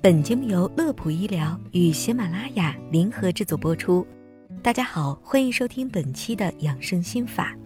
[0.00, 4.06] 本节目由乐普医疗与喜马拉雅联合制作播出。
[4.62, 7.56] 大家好，欢迎收听本期的养生心法。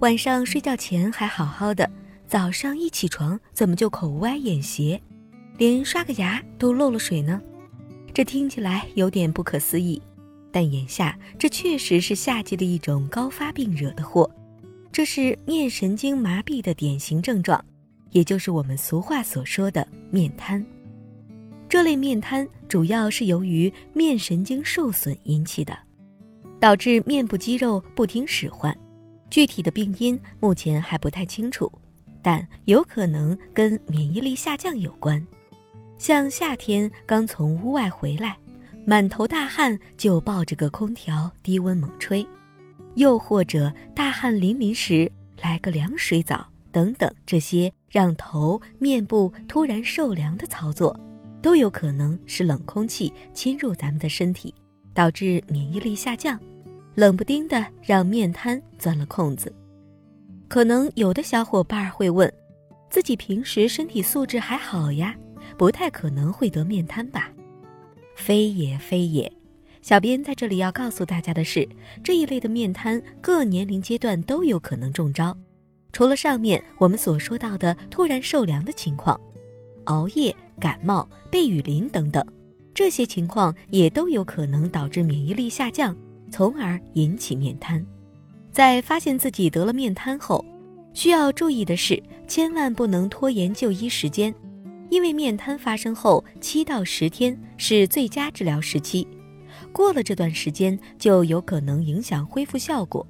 [0.00, 1.90] 晚上睡觉前还好好的，
[2.26, 5.00] 早上一起床怎么就口歪眼斜，
[5.58, 7.40] 连刷个牙都漏了水呢？
[8.14, 10.00] 这听起来有点不可思议，
[10.50, 14.30] 但眼下这确实是夏季的一种高发病惹的祸。
[14.90, 17.64] 这是面神经麻痹的典型症状，
[18.10, 20.64] 也就是我们俗话所说的面瘫。
[21.68, 25.76] 这类面瘫主要是由于面神经受损引起的，
[26.58, 28.76] 导致面部肌肉不听使唤。
[29.30, 31.70] 具体的病因目前还不太清楚，
[32.22, 35.22] 但有可能跟免疫力下降有关。
[35.98, 38.38] 像夏天刚从屋外回来，
[38.86, 42.26] 满头大汗就抱着个空调低温猛吹。
[42.94, 50.98] 又或者大汗淋漓时来个凉水澡等等，这些让头面部突然受凉的操作，
[51.40, 54.54] 都有可能是冷空气侵入咱们的身体，
[54.92, 56.38] 导致免疫力下降，
[56.94, 59.52] 冷不丁的让面瘫钻了空子。
[60.48, 62.32] 可能有的小伙伴会问，
[62.90, 65.14] 自己平时身体素质还好呀，
[65.56, 67.30] 不太可能会得面瘫吧？
[68.16, 69.30] 非也非也。
[69.80, 71.66] 小编在这里要告诉大家的是，
[72.02, 75.36] 这一类的面瘫各年龄阶段都有可能中招。
[75.92, 79.18] 除了上面我们所说到的突然受凉的情况，
[79.84, 82.24] 熬夜、感冒、被雨淋等等，
[82.74, 85.96] 这些情况也都有可能导致免疫力下降，
[86.30, 87.84] 从而引起面瘫。
[88.52, 90.44] 在发现自己得了面瘫后，
[90.92, 94.34] 需要注意的是，千万不能拖延就医时间，
[94.90, 99.06] 因为面瘫发生后七到十天是最佳治疗时期。
[99.72, 103.06] 过了这段时间，就有可能影响恢复效果，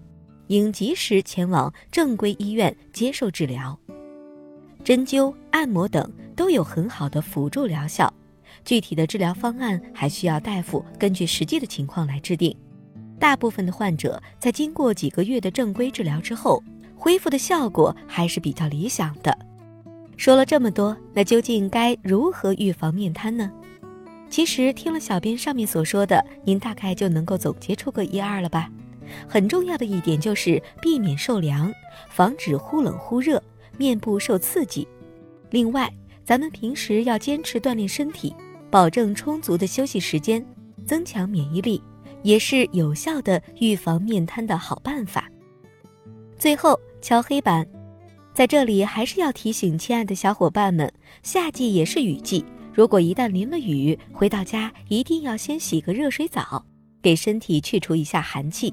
[0.48, 3.78] 应及时前往正规医院接受治疗。
[4.84, 8.12] 针灸、按摩等都有很好的辅助疗效，
[8.64, 12.54] 具体的治疗方案还需要大夫根据实际的情况来制定。
[13.18, 16.62] 大部分的患者在经过几个月的正规治疗之后，
[16.96, 19.36] 恢复的效果还是比较理想的。
[20.16, 23.50] 说了这么多，那究竟该如何预防面瘫呢？
[24.30, 28.70] 其实听了小编上面所说的，您大概就能够总结出个一二了吧。
[29.28, 31.72] 很重要的一点就是避免受凉，
[32.10, 33.42] 防止忽冷忽热，
[33.76, 34.86] 面部受刺激。
[35.50, 35.92] 另外，
[36.24, 38.34] 咱们平时要坚持锻炼身体，
[38.70, 40.44] 保证充足的休息时间，
[40.86, 41.82] 增强免疫力，
[42.22, 45.30] 也是有效的预防面瘫的好办法。
[46.36, 47.66] 最后敲黑板，
[48.34, 50.92] 在这里还是要提醒亲爱的小伙伴们，
[51.22, 52.44] 夏季也是雨季。
[52.74, 56.64] 如果一旦淋了雨，回到家一定要先洗个热水澡，
[57.02, 58.72] 给身体去除一下寒气。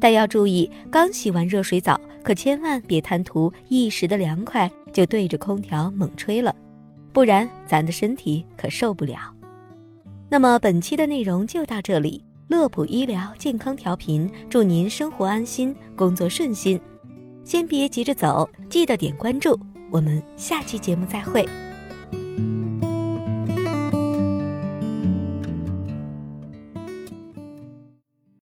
[0.00, 6.54] 但要注意，刚洗完热水澡，可千万别贪图一时的凉快就对着空调猛吹了，
[7.12, 9.18] 不然咱的身体可受不了。
[10.28, 16.80] 那么本期的内容就到这里，乐普医疗健康调频，祝您生活安心，工作顺心。
[17.44, 19.58] 先别急着走，记得点关注，
[19.90, 21.48] 我们下期节目再会。